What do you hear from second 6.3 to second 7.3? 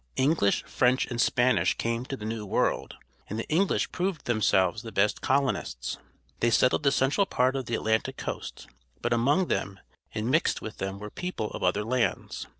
They settled the central